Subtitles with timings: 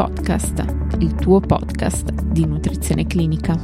[0.00, 0.64] Podcast,
[1.00, 3.54] il tuo podcast di nutrizione clinica.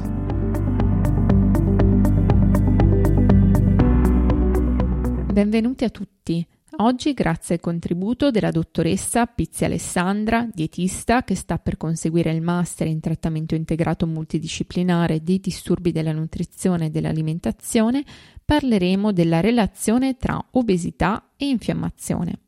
[5.33, 6.47] Benvenuti a tutti.
[6.76, 12.87] Oggi, grazie al contributo della dottoressa Pizzi Alessandra, dietista che sta per conseguire il master
[12.87, 18.05] in trattamento integrato multidisciplinare dei disturbi della nutrizione e dell'alimentazione,
[18.45, 22.41] parleremo della relazione tra obesità e infiammazione.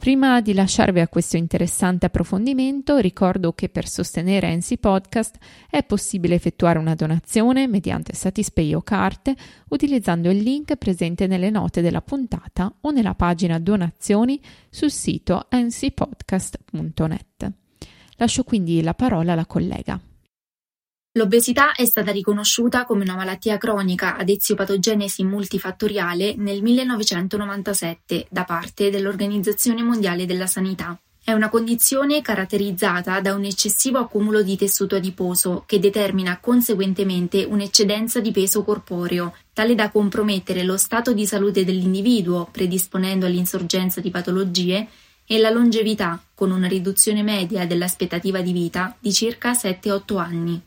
[0.00, 5.36] Prima di lasciarvi a questo interessante approfondimento, ricordo che per sostenere NC Podcast
[5.68, 9.36] è possibile effettuare una donazione mediante Satispay o carte
[9.68, 14.40] utilizzando il link presente nelle note della puntata o nella pagina donazioni
[14.70, 17.52] sul sito ncpodcast.net.
[18.16, 20.00] Lascio quindi la parola alla collega.
[21.14, 28.90] L'obesità è stata riconosciuta come una malattia cronica ad eziopatogenesi multifattoriale nel 1997 da parte
[28.90, 30.96] dell'Organizzazione Mondiale della Sanità.
[31.22, 38.20] È una condizione caratterizzata da un eccessivo accumulo di tessuto adiposo che determina conseguentemente un'eccedenza
[38.20, 44.86] di peso corporeo, tale da compromettere lo stato di salute dell'individuo, predisponendo all'insorgenza di patologie,
[45.26, 50.62] e la longevità, con una riduzione media dell'aspettativa di vita di circa 7-8 anni.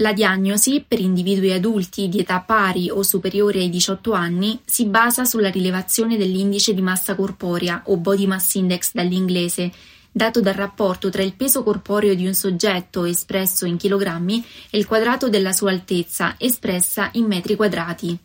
[0.00, 5.24] La diagnosi, per individui adulti di età pari o superiore ai 18 anni, si basa
[5.24, 9.72] sulla rilevazione dell'indice di massa corporea o body mass index dall'inglese,
[10.12, 14.86] dato dal rapporto tra il peso corporeo di un soggetto espresso in chilogrammi e il
[14.86, 18.16] quadrato della sua altezza espressa in metri quadrati.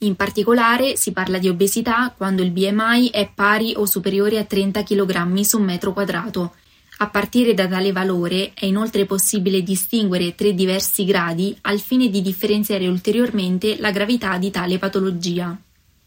[0.00, 4.82] In particolare si parla di obesità quando il BMI è pari o superiore a 30
[4.82, 6.56] kg su metro quadrato,
[7.02, 12.22] a partire da tale valore è inoltre possibile distinguere tre diversi gradi al fine di
[12.22, 15.58] differenziare ulteriormente la gravità di tale patologia.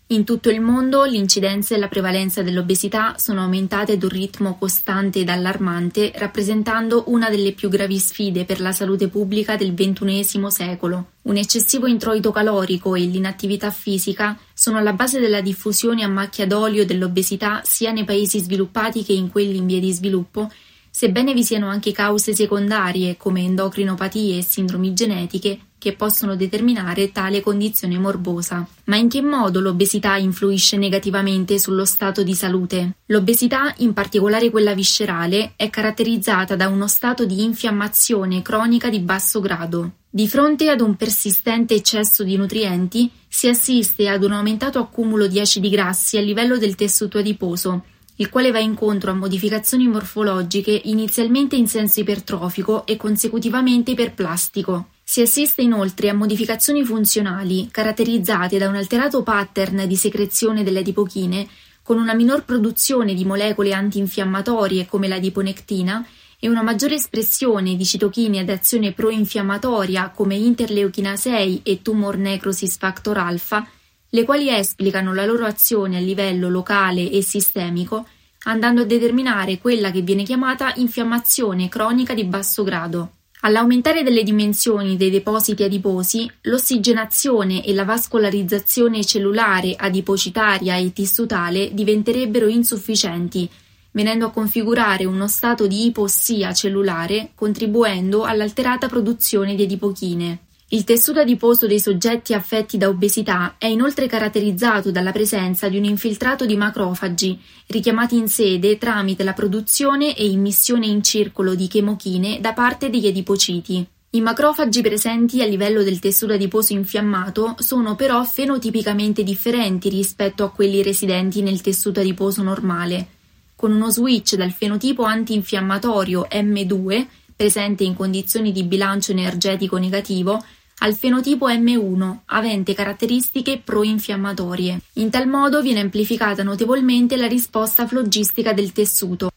[0.10, 5.20] In tutto il mondo l'incidenza e la prevalenza dell'obesità sono aumentate ad un ritmo costante
[5.20, 11.08] ed allarmante, rappresentando una delle più gravi sfide per la salute pubblica del XXI secolo.
[11.24, 16.86] Un eccessivo introito calorico e l'inattività fisica sono alla base della diffusione a macchia d'olio
[16.86, 20.50] dell'obesità sia nei paesi sviluppati che in quelli in via di sviluppo
[20.98, 27.42] sebbene vi siano anche cause secondarie come endocrinopatie e sindromi genetiche che possono determinare tale
[27.42, 28.66] condizione morbosa.
[28.86, 32.96] Ma in che modo l'obesità influisce negativamente sullo stato di salute?
[33.08, 39.42] L'obesità, in particolare quella viscerale, è caratterizzata da uno stato di infiammazione cronica di basso
[39.42, 39.96] grado.
[40.10, 45.42] Di fronte ad un persistente eccesso di nutrienti, si assiste ad un aumentato accumulo di
[45.42, 47.84] acidi grassi a livello del tessuto adiposo,
[48.18, 54.88] il quale va incontro a modificazioni morfologiche inizialmente in senso ipertrofico e consecutivamente iperplastico.
[55.04, 61.48] Si assiste inoltre a modificazioni funzionali caratterizzate da un alterato pattern di secrezione delle adipochine
[61.84, 66.06] con una minor produzione di molecole antinfiammatorie come la diponectina
[66.40, 72.78] e una maggiore espressione di citochine ad azione proinfiammatoria come interleuchina 6 e tumor necrosis
[72.78, 73.68] factor alpha
[74.10, 78.08] le quali esplicano la loro azione a livello locale e sistemico,
[78.44, 83.12] andando a determinare quella che viene chiamata infiammazione cronica di basso grado.
[83.42, 92.48] All'aumentare delle dimensioni dei depositi adiposi, l'ossigenazione e la vascolarizzazione cellulare, adipocitaria e tissutale diventerebbero
[92.48, 93.48] insufficienti,
[93.92, 100.45] venendo a configurare uno stato di ipossia cellulare, contribuendo all'alterata produzione di adipochine.
[100.70, 105.84] Il tessuto adiposo dei soggetti affetti da obesità è inoltre caratterizzato dalla presenza di un
[105.84, 112.40] infiltrato di macrofagi, richiamati in sede tramite la produzione e immissione in circolo di chemochine
[112.42, 113.86] da parte degli adipociti.
[114.10, 120.50] I macrofagi presenti a livello del tessuto adiposo infiammato sono però fenotipicamente differenti rispetto a
[120.50, 123.08] quelli residenti nel tessuto adiposo normale,
[123.56, 127.06] con uno switch dal fenotipo antinfiammatorio M2
[127.36, 130.42] presente in condizioni di bilancio energetico negativo,
[130.80, 134.80] al fenotipo M1, avente caratteristiche pro-infiammatorie.
[134.94, 139.30] In tal modo viene amplificata notevolmente la risposta flogistica del tessuto.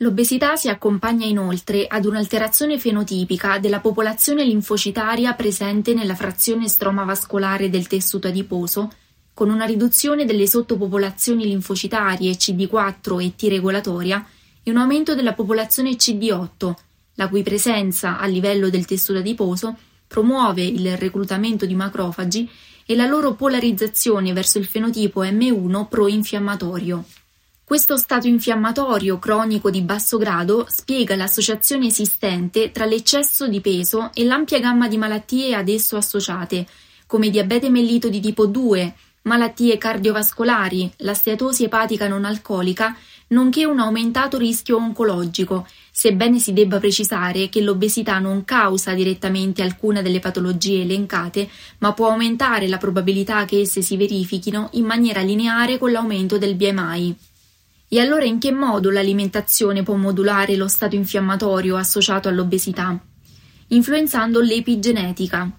[0.00, 7.70] L'obesità si accompagna inoltre ad un'alterazione fenotipica della popolazione linfocitaria presente nella frazione stroma vascolare
[7.70, 8.92] del tessuto adiposo,
[9.32, 14.26] con una riduzione delle sottopopolazioni linfocitarie CD4 e T regolatoria
[14.62, 16.74] e un aumento della popolazione CD8,
[17.14, 22.48] la cui presenza a livello del tessuto adiposo promuove il reclutamento di macrofagi
[22.86, 27.04] e la loro polarizzazione verso il fenotipo M1 pro-infiammatorio.
[27.64, 34.24] Questo stato infiammatorio cronico di basso grado spiega l'associazione esistente tra l'eccesso di peso e
[34.24, 36.64] l'ampia gamma di malattie ad esso associate,
[37.08, 42.96] come diabete mellito di tipo 2, malattie cardiovascolari, la steatosi epatica non alcolica,
[43.28, 50.02] nonché un aumentato rischio oncologico, sebbene si debba precisare che l'obesità non causa direttamente alcuna
[50.02, 55.78] delle patologie elencate, ma può aumentare la probabilità che esse si verifichino in maniera lineare
[55.78, 57.16] con l'aumento del BMI.
[57.88, 62.98] E allora in che modo l'alimentazione può modulare lo stato infiammatorio associato all'obesità?
[63.68, 65.50] Influenzando l'epigenetica.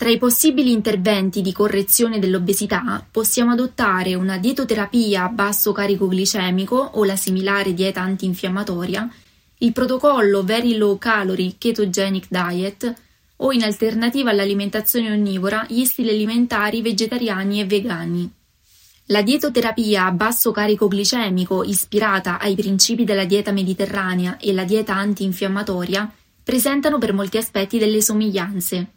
[0.00, 6.76] Tra i possibili interventi di correzione dell'obesità possiamo adottare una dietoterapia a basso carico glicemico
[6.94, 9.06] o la similare dieta antinfiammatoria,
[9.58, 12.94] il protocollo Very Low Calorie Ketogenic Diet
[13.36, 18.32] o in alternativa all'alimentazione onnivora gli stili alimentari vegetariani e vegani.
[19.08, 24.94] La dietoterapia a basso carico glicemico ispirata ai principi della dieta mediterranea e la dieta
[24.94, 26.10] antinfiammatoria
[26.42, 28.92] presentano per molti aspetti delle somiglianze.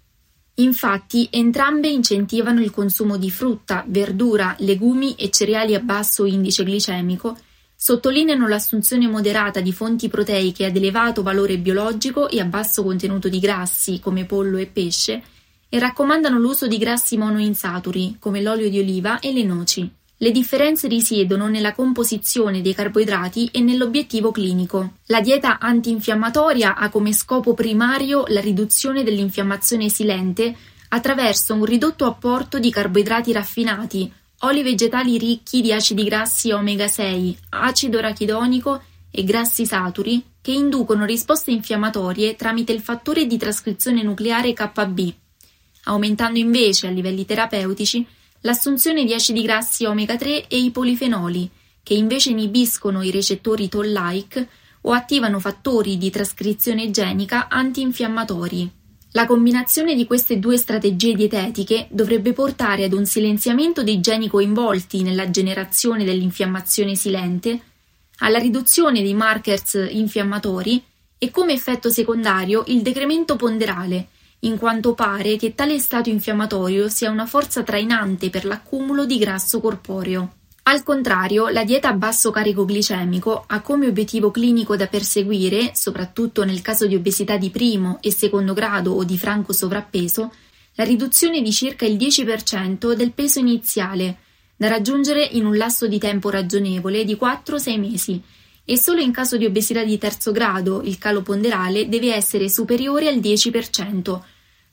[0.55, 7.37] Infatti entrambe incentivano il consumo di frutta, verdura, legumi e cereali a basso indice glicemico
[7.83, 13.39] Sottolineano l'assunzione moderata di fonti proteiche ad elevato valore biologico e a basso contenuto di
[13.39, 15.21] grassi, come pollo e pesce,
[15.67, 19.91] e raccomandano l'uso di grassi monoinsaturi, come l'olio di oliva e le noci.
[20.23, 24.93] Le differenze risiedono nella composizione dei carboidrati e nell'obiettivo clinico.
[25.07, 30.55] La dieta antinfiammatoria ha come scopo primario la riduzione dell'infiammazione silente
[30.87, 34.09] attraverso un ridotto apporto di carboidrati raffinati,
[34.43, 38.81] oli vegetali ricchi di acidi grassi omega 6, acido rachidonico
[39.11, 45.13] e grassi saturi che inducono risposte infiammatorie tramite il fattore di trascrizione nucleare Kb,
[45.83, 48.07] aumentando invece a livelli terapeutici
[48.43, 51.49] l'assunzione di acidi grassi omega 3 e i polifenoli,
[51.81, 54.47] che invece inibiscono i recettori toll-like
[54.81, 58.69] o attivano fattori di trascrizione genica antinfiammatori.
[59.11, 65.03] La combinazione di queste due strategie dietetiche dovrebbe portare ad un silenziamento dei geni coinvolti
[65.03, 67.61] nella generazione dell'infiammazione silente,
[68.19, 70.83] alla riduzione dei markers infiammatori
[71.17, 74.07] e come effetto secondario il decremento ponderale,
[74.43, 79.59] in quanto pare che tale stato infiammatorio sia una forza trainante per l'accumulo di grasso
[79.59, 80.35] corporeo.
[80.65, 86.45] Al contrario, la dieta a basso carico glicemico ha come obiettivo clinico da perseguire, soprattutto
[86.45, 90.31] nel caso di obesità di primo e secondo grado o di franco sovrappeso,
[90.75, 94.19] la riduzione di circa il 10% del peso iniziale,
[94.55, 98.21] da raggiungere in un lasso di tempo ragionevole di 4-6 mesi,
[98.65, 103.09] e solo in caso di obesità di terzo grado il calo ponderale deve essere superiore
[103.09, 104.21] al 10%,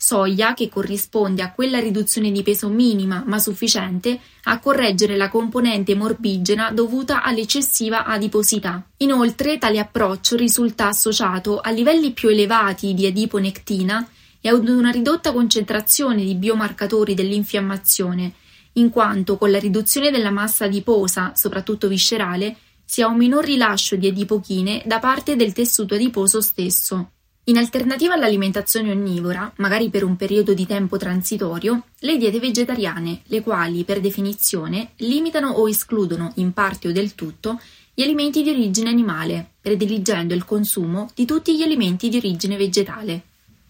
[0.03, 5.95] soglia che corrisponde a quella riduzione di peso minima ma sufficiente a correggere la componente
[5.95, 8.83] morbigena dovuta all'eccessiva adiposità.
[8.99, 14.09] Inoltre tale approccio risulta associato a livelli più elevati di adiponectina
[14.41, 18.33] e ad una ridotta concentrazione di biomarcatori dell'infiammazione,
[18.75, 22.57] in quanto con la riduzione della massa adiposa, soprattutto viscerale,
[22.87, 27.11] si ha un minor rilascio di adipochine da parte del tessuto adiposo stesso.
[27.51, 33.43] In alternativa all'alimentazione onnivora, magari per un periodo di tempo transitorio, le diete vegetariane, le
[33.43, 37.61] quali, per definizione, limitano o escludono, in parte o del tutto,
[37.93, 43.23] gli alimenti di origine animale, prediligendo il consumo di tutti gli alimenti di origine vegetale.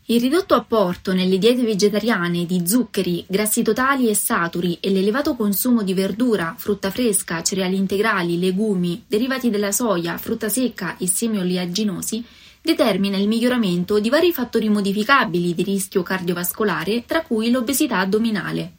[0.06, 5.82] Il ridotto apporto nelle diete vegetariane di zuccheri, grassi totali e saturi e l'elevato consumo
[5.82, 12.22] di verdura, frutta fresca, cereali integrali, legumi, derivati della soia, frutta secca e semi oleaginosi
[12.62, 18.74] determina il miglioramento di vari fattori modificabili di rischio cardiovascolare, tra cui l'obesità addominale.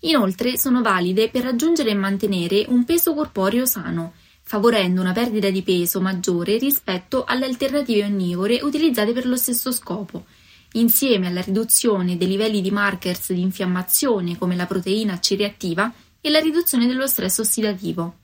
[0.00, 5.62] Inoltre sono valide per raggiungere e mantenere un peso corporeo sano, favorendo una perdita di
[5.62, 10.24] peso maggiore rispetto alle alternative onnivore utilizzate per lo stesso scopo,
[10.72, 16.30] insieme alla riduzione dei livelli di markers di infiammazione come la proteina C reattiva e
[16.30, 18.14] la riduzione dello stress ossidativo.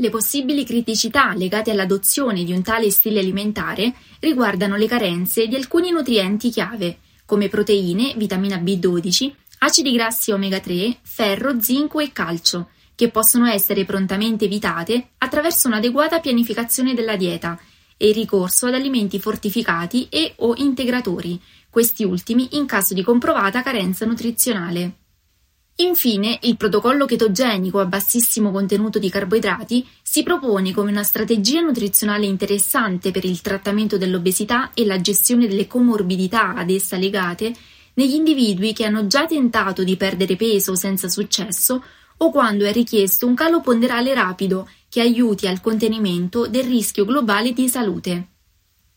[0.00, 5.90] Le possibili criticità legate all'adozione di un tale stile alimentare riguardano le carenze di alcuni
[5.90, 13.10] nutrienti chiave, come proteine, vitamina B12, acidi grassi omega 3, ferro, zinco e calcio, che
[13.10, 17.58] possono essere prontamente evitate attraverso un'adeguata pianificazione della dieta
[17.96, 23.62] e il ricorso ad alimenti fortificati e o integratori, questi ultimi in caso di comprovata
[23.62, 25.07] carenza nutrizionale.
[25.80, 32.26] Infine, il protocollo chetogenico a bassissimo contenuto di carboidrati si propone come una strategia nutrizionale
[32.26, 37.54] interessante per il trattamento dell'obesità e la gestione delle comorbidità ad essa legate
[37.94, 41.84] negli individui che hanno già tentato di perdere peso senza successo
[42.16, 47.52] o quando è richiesto un calo ponderale rapido che aiuti al contenimento del rischio globale
[47.52, 48.26] di salute.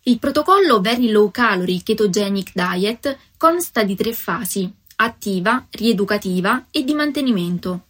[0.06, 6.94] Il protocollo Very Low Calorie Ketogenic Diet consta di tre fasi attiva, rieducativa e di
[6.94, 7.86] mantenimento.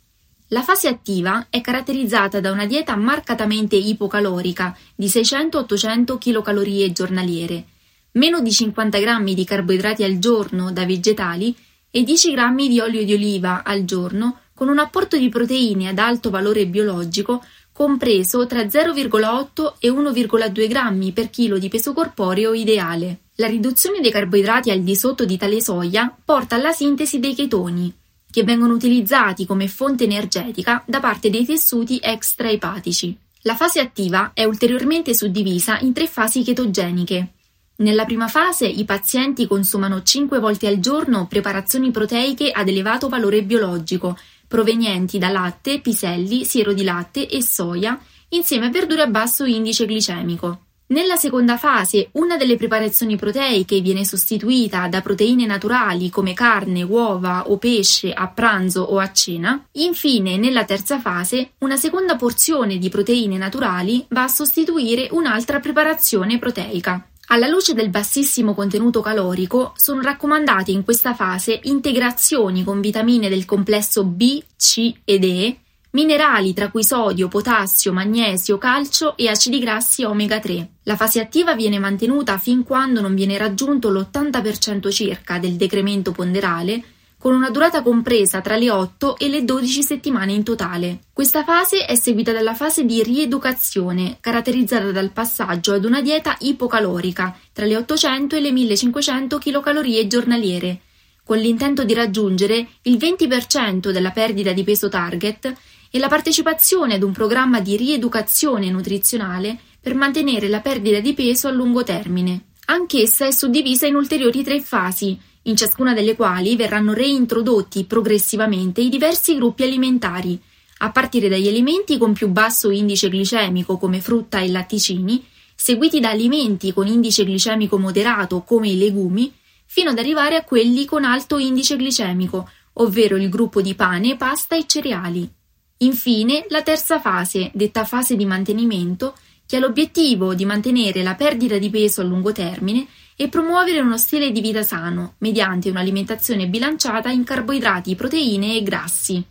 [0.47, 7.65] La fase attiva è caratterizzata da una dieta marcatamente ipocalorica di 600-800 kcal giornaliere,
[8.13, 11.55] meno di 50 grammi di carboidrati al giorno da vegetali
[11.89, 15.97] e 10 grammi di olio di oliva al giorno con un apporto di proteine ad
[15.97, 17.43] alto valore biologico
[17.81, 23.21] compreso tra 0,8 e 1,2 grammi per chilo di peso corporeo ideale.
[23.37, 27.91] La riduzione dei carboidrati al di sotto di tale soglia porta alla sintesi dei chetoni,
[28.29, 33.17] che vengono utilizzati come fonte energetica da parte dei tessuti extraepatici.
[33.41, 37.29] La fase attiva è ulteriormente suddivisa in tre fasi chetogeniche.
[37.77, 43.41] Nella prima fase i pazienti consumano 5 volte al giorno preparazioni proteiche ad elevato valore
[43.41, 44.15] biologico,
[44.51, 47.97] provenienti da latte, piselli, siero di latte e soia,
[48.31, 50.65] insieme a verdure a basso indice glicemico.
[50.87, 57.49] Nella seconda fase, una delle preparazioni proteiche viene sostituita da proteine naturali come carne, uova
[57.49, 59.67] o pesce a pranzo o a cena.
[59.75, 66.37] Infine, nella terza fase, una seconda porzione di proteine naturali va a sostituire un'altra preparazione
[66.37, 67.05] proteica.
[67.27, 73.45] Alla luce del bassissimo contenuto calorico, sono raccomandate in questa fase integrazioni con vitamine del
[73.45, 75.57] complesso B, C ed E
[75.91, 80.69] minerali tra cui sodio, potassio, magnesio, calcio e acidi grassi omega 3.
[80.83, 86.83] La fase attiva viene mantenuta fin quando non viene raggiunto l'80% circa del decremento ponderale,
[87.21, 91.01] con una durata compresa tra le 8 e le 12 settimane in totale.
[91.13, 97.37] Questa fase è seguita dalla fase di rieducazione, caratterizzata dal passaggio ad una dieta ipocalorica,
[97.53, 100.79] tra le 800 e le 1500 kcal giornaliere,
[101.23, 105.53] con l'intento di raggiungere il 20% della perdita di peso target
[105.91, 111.47] e la partecipazione ad un programma di rieducazione nutrizionale per mantenere la perdita di peso
[111.47, 112.45] a lungo termine.
[112.65, 118.89] Anch'essa è suddivisa in ulteriori tre fasi, in ciascuna delle quali verranno reintrodotti progressivamente i
[118.89, 120.39] diversi gruppi alimentari,
[120.79, 125.23] a partire dagli alimenti con più basso indice glicemico come frutta e latticini,
[125.55, 129.31] seguiti da alimenti con indice glicemico moderato come i legumi,
[129.65, 134.55] fino ad arrivare a quelli con alto indice glicemico, ovvero il gruppo di pane, pasta
[134.55, 135.29] e cereali.
[135.77, 141.57] Infine, la terza fase, detta fase di mantenimento, che ha l'obiettivo di mantenere la perdita
[141.57, 147.09] di peso a lungo termine e promuovere uno stile di vita sano mediante un'alimentazione bilanciata
[147.09, 149.23] in carboidrati, proteine e grassi.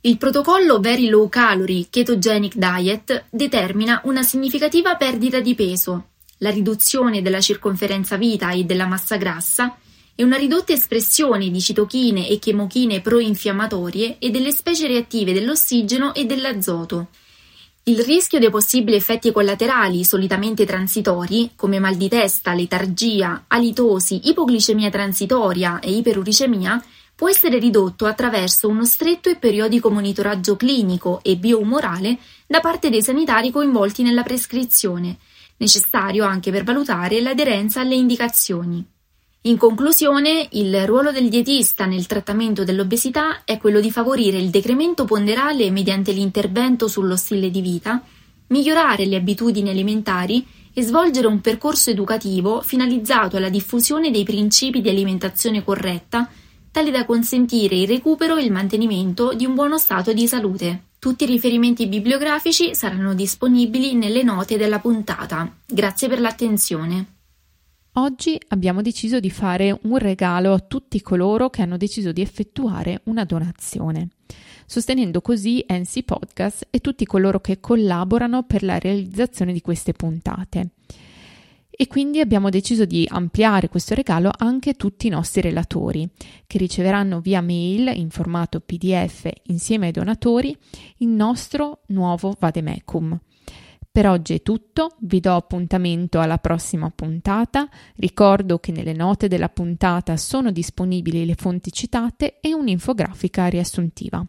[0.00, 7.22] Il protocollo Very Low Calorie Ketogenic Diet determina una significativa perdita di peso, la riduzione
[7.22, 9.76] della circonferenza vita e della massa grassa
[10.14, 16.24] e una ridotta espressione di citochine e chemochine proinfiammatorie e delle specie reattive dell'ossigeno e
[16.26, 17.08] dell'azoto.
[17.86, 24.88] Il rischio dei possibili effetti collaterali solitamente transitori, come mal di testa, letargia, alitosi, ipoglicemia
[24.88, 26.82] transitoria e iperuricemia,
[27.14, 33.02] può essere ridotto attraverso uno stretto e periodico monitoraggio clinico e bioumorale da parte dei
[33.02, 35.18] sanitari coinvolti nella prescrizione,
[35.58, 38.93] necessario anche per valutare l'aderenza alle indicazioni.
[39.46, 45.04] In conclusione, il ruolo del dietista nel trattamento dell'obesità è quello di favorire il decremento
[45.04, 48.02] ponderale mediante l'intervento sullo stile di vita,
[48.46, 54.88] migliorare le abitudini alimentari e svolgere un percorso educativo finalizzato alla diffusione dei principi di
[54.88, 56.26] alimentazione corretta,
[56.70, 60.84] tale da consentire il recupero e il mantenimento di un buono stato di salute.
[60.98, 65.54] Tutti i riferimenti bibliografici saranno disponibili nelle note della puntata.
[65.66, 67.13] Grazie per l'attenzione.
[67.96, 73.02] Oggi abbiamo deciso di fare un regalo a tutti coloro che hanno deciso di effettuare
[73.04, 74.08] una donazione,
[74.66, 80.70] sostenendo così NC Podcast e tutti coloro che collaborano per la realizzazione di queste puntate.
[81.70, 86.08] E quindi abbiamo deciso di ampliare questo regalo anche a tutti i nostri relatori,
[86.48, 90.56] che riceveranno via mail in formato PDF insieme ai donatori
[90.98, 93.20] il nostro nuovo Vademecum.
[93.94, 99.48] Per oggi è tutto, vi do appuntamento alla prossima puntata, ricordo che nelle note della
[99.48, 104.26] puntata sono disponibili le fonti citate e un'infografica riassuntiva.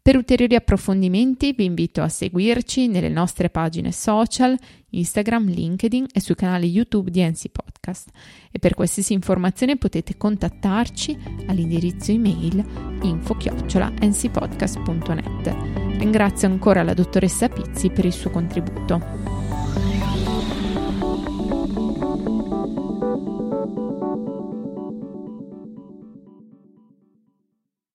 [0.00, 4.56] Per ulteriori approfondimenti vi invito a seguirci nelle nostre pagine social,
[4.88, 8.08] Instagram, LinkedIn e sul canale YouTube di NC Podcast.
[8.50, 12.64] E per qualsiasi informazione potete contattarci all'indirizzo email
[13.02, 15.85] info-ncpodcast.net.
[15.98, 19.45] Ringrazio ancora la dottoressa Pizzi per il suo contributo.